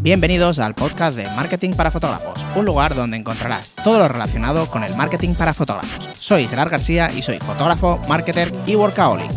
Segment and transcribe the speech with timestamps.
[0.00, 4.84] Bienvenidos al podcast de Marketing para Fotógrafos, un lugar donde encontrarás todo lo relacionado con
[4.84, 6.08] el marketing para fotógrafos.
[6.20, 9.28] Soy Gerard García y soy fotógrafo, marketer y workaholic.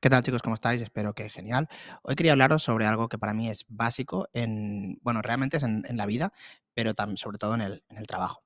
[0.00, 0.40] ¿Qué tal chicos?
[0.40, 0.80] ¿Cómo estáis?
[0.80, 1.68] Espero que genial.
[2.02, 5.84] Hoy quería hablaros sobre algo que para mí es básico en, bueno, realmente es en,
[5.96, 6.32] la vida,
[6.74, 8.44] pero sobre todo en el, en el trabajo,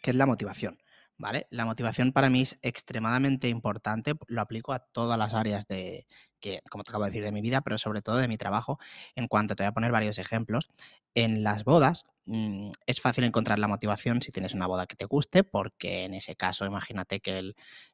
[0.00, 0.78] que es la motivación.
[1.20, 1.46] ¿Vale?
[1.50, 6.06] La motivación para mí es extremadamente importante, lo aplico a todas las áreas de,
[6.40, 8.78] que, como te acabo de decir, de mi vida, pero sobre todo de mi trabajo,
[9.14, 10.70] en cuanto te voy a poner varios ejemplos.
[11.14, 15.04] En las bodas mm, es fácil encontrar la motivación si tienes una boda que te
[15.04, 17.38] guste, porque en ese caso imagínate que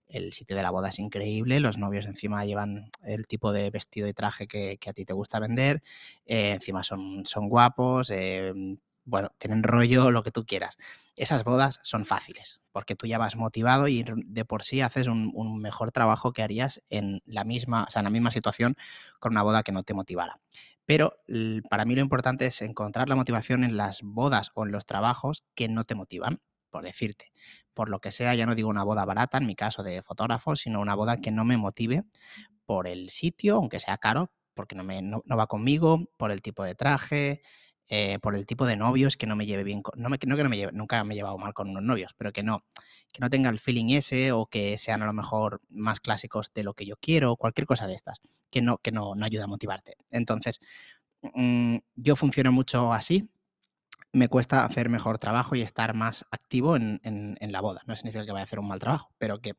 [0.09, 4.07] el, sitio de la boda es increíble, los novios encima llevan el tipo de vestido
[4.07, 5.83] y traje que, a ti te gusta vender,
[6.27, 8.52] eh, encima son, son guapos, eh,
[9.06, 10.77] bueno, tienen rollo, lo que tú quieras.
[11.15, 15.32] Esas bodas son fáciles, porque tú ya vas motivado y de por sí haces un,
[15.62, 18.74] mejor trabajo que harías en la misma, en la misma situación
[19.20, 20.41] con una boda que no te motivara.
[20.85, 21.16] Pero
[21.71, 25.45] para mí lo importante es encontrar la motivación en las bodas o en los trabajos
[25.54, 27.32] que no te motivan, por decirte.
[27.74, 30.57] Por lo que sea, ya no digo una boda barata, en mi caso de fotógrafo,
[30.57, 32.04] sino una boda que no me motive
[32.66, 36.65] por el sitio, aunque sea caro, porque no, me, no va conmigo, por el tipo
[36.65, 37.43] de traje,
[37.88, 40.37] eh, por el tipo de novios que no me lleve bien, no, me, que no
[40.48, 42.65] me lleve, nunca me he llevado mal con unos novios, pero que no,
[43.12, 46.64] que no tenga el feeling ese o que sean a lo mejor más clásicos de
[46.64, 48.20] lo que yo quiero, cualquier cosa de estas,
[48.51, 49.96] que no, que no, no ayuda a motivarte.
[50.10, 50.60] Entonces,
[51.23, 53.29] mm, yo funciono mucho así,
[54.12, 57.82] me cuesta hacer mejor trabajo y estar más activo en, la boda.
[57.87, 59.52] No significa que vaya a hacer un mal trabajo, pero que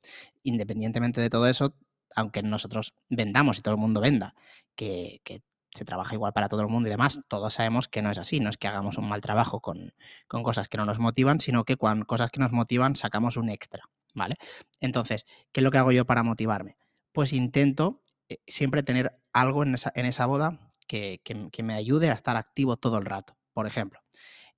[0.43, 1.75] independientemente de todo eso,
[2.15, 4.33] aunque nosotros vendamos y todo el mundo venda,
[4.75, 8.11] que, que se trabaja igual para todo el mundo y demás, todos sabemos que no
[8.11, 9.93] es así, no es que hagamos un mal trabajo con,
[10.27, 13.89] cosas que no nos motivan, sino que con cosas que nos motivan sacamos un extra,
[14.13, 14.37] ¿vale?
[14.79, 16.77] Entonces, ¿qué es lo que hago yo para motivarme?
[17.11, 21.21] Pues intento eh, siempre tener algo en esa, en esa boda que,
[21.63, 23.37] me ayude a estar activo todo el rato.
[23.53, 23.99] Por ejemplo,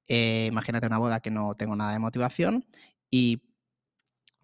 [0.08, 2.66] eh, imagínate una boda que no tengo nada de motivación
[3.10, 3.44] y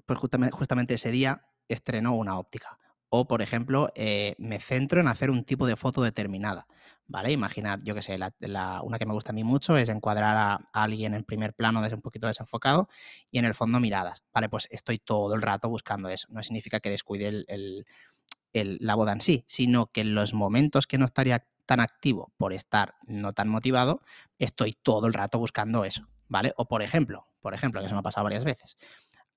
[0.06, 2.80] pues justamente, justamente ese día estreno una óptica
[3.10, 6.68] o, por ejemplo, eh, me centro en hacer un tipo de foto determinada.
[7.08, 7.32] ¿Vale?
[7.32, 11.14] Imaginar, yo qué sé, una que me gusta a mí mucho es encuadrar a, alguien
[11.14, 12.90] en primer plano desde un poquito desenfocado
[13.30, 14.24] y en el fondo miradas.
[14.34, 16.28] Vale, pues estoy todo el rato buscando eso.
[16.32, 17.46] No significa que descuide
[18.54, 22.54] la boda en sí, sino que en los momentos que no estaría tan activo por
[22.54, 24.02] estar no tan motivado,
[24.40, 26.08] estoy todo el rato buscando eso.
[26.28, 26.54] ¿Vale?
[26.58, 28.78] O por ejemplo, por ejemplo, que eso me ha pasado varias veces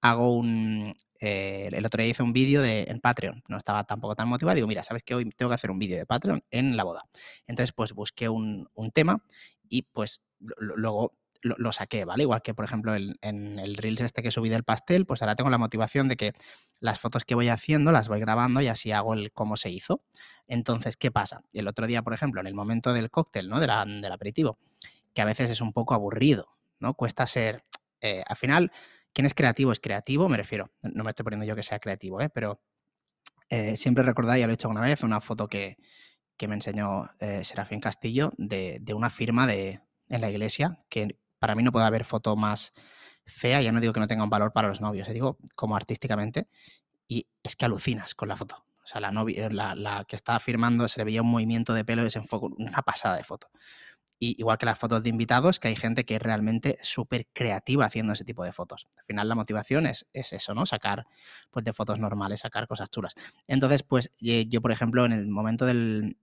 [0.00, 0.92] hago un...
[1.20, 4.54] Eh, el otro día hice un vídeo de, en Patreon, no estaba tampoco tan motivado,
[4.54, 7.02] digo, mira, ¿sabes que Hoy tengo que hacer un vídeo de Patreon en la boda.
[7.46, 9.22] Entonces, pues busqué un, tema
[9.68, 12.22] y pues luego lo, saqué, ¿vale?
[12.22, 15.50] Igual que, por ejemplo, en el Reels este que subí del pastel, pues ahora tengo
[15.50, 16.32] la motivación de que
[16.80, 20.02] las fotos que voy haciendo las voy grabando y así hago el cómo se hizo.
[20.46, 21.42] Entonces, ¿qué pasa?
[21.52, 23.60] El otro día, por ejemplo, en el momento del cóctel, ¿no?
[23.60, 24.56] De del aperitivo,
[25.14, 26.48] que a veces es un poco aburrido,
[26.78, 26.94] ¿no?
[26.94, 27.62] Cuesta ser...
[28.00, 28.70] Eh, al final
[29.12, 29.72] ¿Quién es creativo?
[29.72, 30.70] Es creativo, me refiero.
[30.82, 32.28] No me estoy poniendo yo que sea creativo, ¿eh?
[32.28, 32.60] pero
[33.50, 35.78] eh, siempre recordáis, ya lo he hecho una vez, una foto que,
[36.46, 41.62] me enseñó eh, Serafín Castillo de, una firma de, en la iglesia, que para mí
[41.62, 42.72] no puede haber foto más
[43.26, 46.48] fea, ya no digo que no tenga un valor para los novios, digo como artísticamente,
[47.06, 48.64] y es que alucinas con la foto.
[48.84, 51.84] O sea, la, novia, la, la que estaba firmando se le veía un movimiento de
[51.84, 53.50] pelo ese enfoque, una pasada de foto.
[54.18, 57.84] Y igual que las fotos de invitados, que hay gente que es realmente súper creativa
[57.84, 58.88] haciendo ese tipo de fotos.
[58.96, 60.66] Al final la motivación es, es, eso, ¿no?
[60.66, 61.06] Sacar
[61.50, 63.14] pues, de fotos normales, sacar cosas chulas.
[63.46, 66.16] Entonces, pues yo, por ejemplo, en el momento del,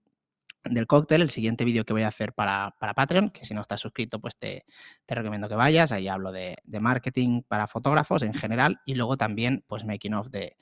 [0.70, 3.80] del cóctel, el siguiente vídeo que voy a hacer para, Patreon, que si no estás
[3.80, 4.64] suscrito, pues te,
[5.06, 5.92] recomiendo que vayas.
[5.92, 10.56] Ahí hablo de, marketing para fotógrafos en general y luego también, pues, making of de,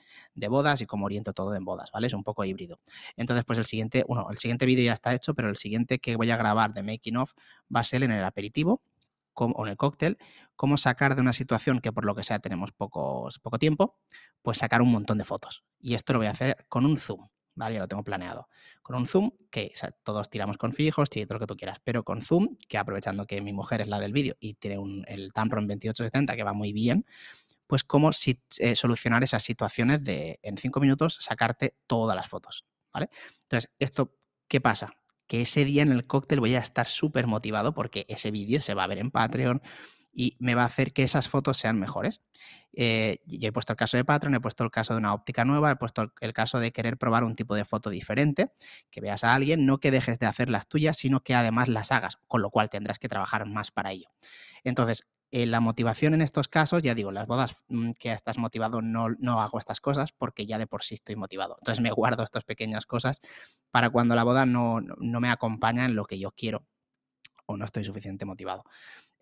[0.49, 2.07] bodas y cómo oriento todo en bodas, ¿vale?
[2.07, 2.79] Es un poco híbrido.
[3.17, 6.17] Entonces, pues el siguiente, bueno, el siguiente vídeo ya está hecho, pero el siguiente que
[6.17, 7.33] voy a grabar de making of
[7.75, 8.83] va a ser en el aperitivo
[9.35, 10.19] o en el cóctel,
[10.57, 13.99] cómo sacar de una situación que por lo que sea tenemos pocos, poco tiempo,
[14.43, 15.65] pues sacar un montón de fotos.
[15.81, 17.29] Y esto lo voy a hacer con un zoom.
[17.55, 17.75] ¿Vale?
[17.75, 18.49] Ya lo tengo planeado.
[18.83, 22.23] Con un zoom, que todos tiramos con fijos, todo lo que tú quieras, pero con
[22.23, 25.67] zoom, que aprovechando que mi mujer es la del vídeo y tiene un, el Tamron
[25.67, 27.07] 2870 que va muy bien,
[27.67, 32.65] pues cómo si, eh, solucionar esas situaciones de en cinco minutos sacarte todas las fotos,
[32.93, 33.09] ¿vale?
[33.43, 34.17] Entonces, ¿esto
[34.49, 34.93] qué pasa?
[35.27, 38.75] Que ese día en el cóctel voy a estar súper motivado porque ese vídeo se
[38.75, 39.63] va a ver en Patreon,
[40.15, 42.21] y me va a hacer que esas fotos sean mejores.
[42.77, 45.71] Eh, he puesto el caso de Patreon, he puesto el caso de una óptica nueva,
[45.71, 48.53] he puesto el, caso de querer probar un tipo de foto diferente,
[48.91, 51.93] que veas a alguien, no que dejes de hacer las tuyas, sino que además las
[51.93, 54.09] hagas, con lo cual tendrás que trabajar más para ello.
[54.65, 58.83] Entonces, eh, la motivación en estos casos, ya digo, las bodas mm, que estás motivado
[58.83, 61.57] no, hago estas cosas porque ya de por sí estoy motivado.
[61.61, 63.21] Entonces me guardo estas pequeñas cosas
[63.71, 66.65] para cuando la boda no, no me acompaña en lo que yo quiero
[67.47, 68.65] o no estoy suficiente motivado.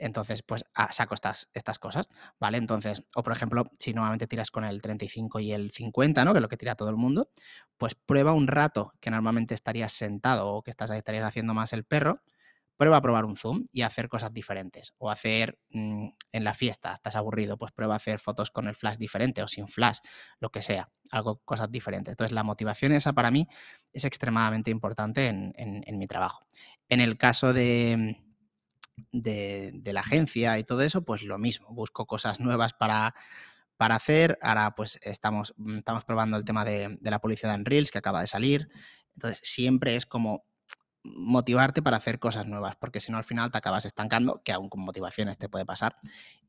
[0.03, 2.09] Entonces, pues ah, saco estas, estas cosas,
[2.41, 2.59] ¿vale?
[2.59, 6.33] Entonces, o por ejemplo, si normalmente tiras con el 35 y el 50, ¿no?
[6.33, 7.31] Que es lo que tira todo el mundo,
[7.79, 11.85] pues prueba un rato que normalmente estarías sentado o que estás, estarías haciendo más el
[11.85, 12.21] perro,
[12.77, 14.93] prueba a probar un zoom y hacer cosas diferentes.
[14.99, 18.75] O hacer mm, en la fiesta, estás aburrido, pues prueba a hacer fotos con el
[18.75, 19.99] flash diferente o sin flash,
[20.41, 22.13] lo que sea, algo, cosas diferentes.
[22.13, 23.47] Entonces, la motivación esa para mí
[23.93, 26.41] es extremadamente importante en, en mi trabajo.
[26.89, 28.17] En el caso de
[29.13, 33.15] de, la agencia y todo eso, pues lo mismo, busco cosas nuevas para,
[33.77, 34.39] para hacer.
[34.43, 38.21] Ahora pues estamos, mm, estamos probando el tema de, la publicidad en Reels que acaba
[38.21, 38.69] de salir.
[39.15, 40.45] Entonces siempre es como
[41.05, 44.69] motivarte para hacer cosas nuevas, porque si no al final te acabas estancando, que aún
[44.69, 45.97] con motivaciones te puede pasar,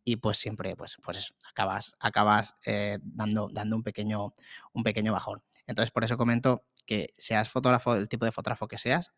[0.03, 4.33] y pues siempre pues, pues acabas, acabas eh, dando, dando un, pequeño,
[4.73, 5.41] un pequeño bajón.
[5.65, 9.11] Entonces por eso comento que seas fotógrafo, del tipo de fotógrafo que seas,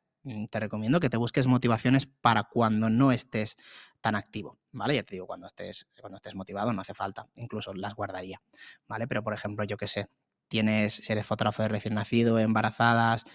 [0.50, 3.58] te recomiendo que te busques motivaciones para cuando no estés
[4.02, 4.96] tan activo, ¿vale?
[4.96, 8.42] Ya te digo, cuando estés, cuando estés motivado no hace falta, incluso las guardaría,
[8.88, 9.08] ¿vale?
[9.08, 10.10] Pero, por ejemplo, yo que sé,
[10.48, 13.26] tienes, si eres fotógrafo de recién nacido, embarazadas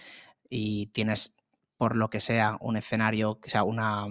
[0.49, 1.31] y tienes,
[1.77, 4.05] por lo que sea, un escenario, que sea una,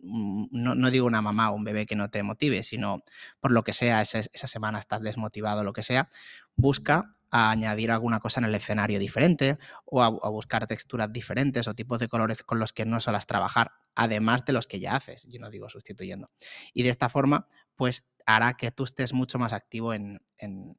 [0.00, 3.02] no, no, digo una mamá o un bebé que no te motive, sino
[3.40, 6.08] por lo que sea, esa, esa semana estás desmotivado, lo que sea,
[6.56, 11.74] busca a añadir alguna cosa en el escenario diferente o a, buscar texturas diferentes o
[11.74, 15.26] tipos de colores con los que no solas trabajar, además de los que ya haces,
[15.28, 16.30] yo no digo sustituyendo.
[16.72, 20.20] Y de esta forma, pues hará que tú estés mucho más activo en,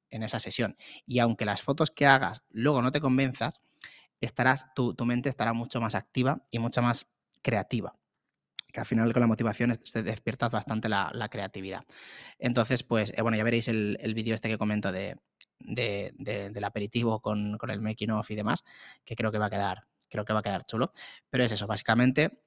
[0.09, 0.75] esa sesión.
[1.05, 3.61] Y aunque las fotos que hagas luego no te convenzas,
[4.21, 7.07] estarás, tu, mente estará mucho más activa y mucho más
[7.41, 7.95] creativa
[8.71, 11.85] que al final con la motivación te despiertas bastante la, creatividad.
[12.37, 15.17] Entonces, pues, eh, bueno, ya veréis el, el vídeo este que comento de,
[15.59, 18.63] del aperitivo con, el making of y demás,
[19.05, 20.91] que creo que va a quedar, creo que va a quedar chulo.
[21.29, 22.41] Pero es eso, básicamente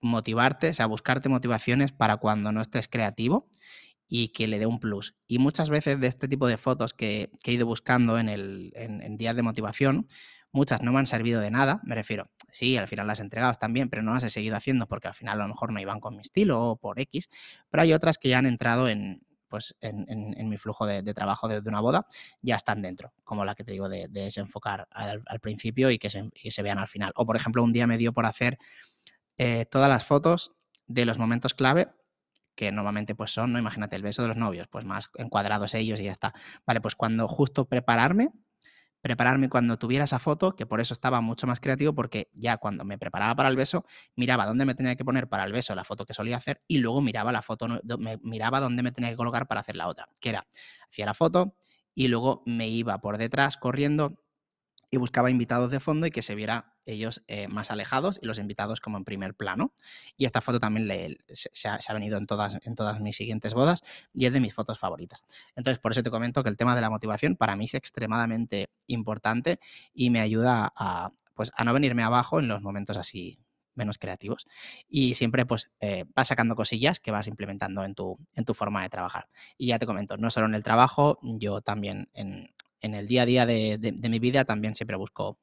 [0.00, 3.48] motivarte, o sea, buscarte motivaciones para cuando no estés creativo
[4.08, 5.14] y que le dé un plus.
[5.26, 9.16] Y muchas veces de este tipo de fotos que, he ido buscando en, el, en,
[9.16, 10.06] días de motivación,
[10.52, 13.54] muchas no me han servido de nada, me refiero, sí, al final las he entregado
[13.54, 16.00] también, pero no las he seguido haciendo porque al final a lo mejor no iban
[16.00, 17.30] con mi estilo o por X,
[17.70, 19.22] pero hay otras que ya han entrado en,
[19.52, 22.06] pues en, mi flujo de, trabajo de, una boda,
[22.40, 26.62] ya están dentro, como la que te digo de, desenfocar al, principio y que, se,
[26.62, 27.12] vean al final.
[27.16, 28.58] O por ejemplo, un día me dio por hacer
[29.36, 30.52] eh, todas las fotos
[30.86, 31.88] de los momentos clave
[32.54, 33.58] que normalmente pues son, ¿no?
[33.58, 36.32] Imagínate el beso de los novios, pues más encuadrados ellos y ya está.
[36.66, 38.30] Vale, pues cuando justo prepararme,
[39.02, 42.84] prepararme cuando tuviera esa foto, que por eso estaba mucho más creativo, porque ya cuando
[42.84, 43.84] me preparaba para el beso,
[44.16, 46.78] miraba dónde me tenía que poner para el beso la foto que solía hacer y
[46.78, 47.66] luego miraba la foto,
[47.98, 50.46] me miraba dónde me tenía que colocar para hacer la otra, que era,
[50.88, 51.56] hacía la foto
[51.94, 54.22] y luego me iba por detrás corriendo
[54.90, 58.38] y buscaba invitados de fondo y que se viera ellos eh, más alejados y los
[58.38, 59.72] invitados como en primer plano.
[60.16, 63.82] Y esta foto también se, ha, venido en todas, en todas mis siguientes bodas
[64.12, 65.24] y es de mis fotos favoritas.
[65.56, 68.70] Entonces, por eso te comento que el tema de la motivación para mí es extremadamente
[68.86, 69.60] importante
[69.94, 73.38] y me ayuda a, pues, a no venirme abajo en los momentos así
[73.74, 74.46] menos creativos
[74.88, 78.82] y siempre pues eh, vas sacando cosillas que vas implementando en tu, en tu forma
[78.82, 79.28] de trabajar.
[79.56, 82.50] Y ya te comento, no solo en el trabajo, yo también en,
[82.82, 85.38] en el día a día de, mi vida también siempre busco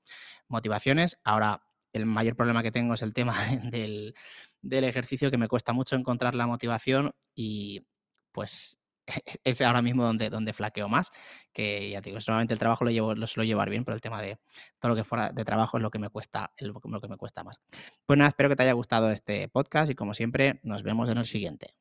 [0.47, 1.17] motivaciones.
[1.23, 1.63] Ahora,
[1.93, 3.35] el mayor problema que tengo es el tema
[3.71, 4.13] del,
[4.61, 7.87] ejercicio, que me cuesta mucho encontrar la motivación y
[8.31, 8.77] pues
[9.43, 11.11] es ahora mismo donde, donde flaqueo más,
[11.53, 14.21] que ya digo, solamente el trabajo lo, llevo, lo suelo llevar bien, pero el tema
[14.21, 14.37] de
[14.77, 17.43] todo lo que fuera de trabajo es lo que me cuesta, lo que me cuesta
[17.43, 17.59] más.
[18.05, 21.17] Pues nada, espero que te haya gustado este podcast y como siempre, nos vemos en
[21.17, 21.73] el siguiente.